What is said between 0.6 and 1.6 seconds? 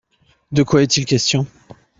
quoi est-il question?